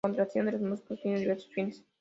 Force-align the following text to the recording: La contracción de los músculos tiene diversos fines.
La 0.03 0.09
contracción 0.09 0.47
de 0.47 0.53
los 0.53 0.61
músculos 0.63 0.99
tiene 1.03 1.19
diversos 1.19 1.53
fines. 1.53 1.83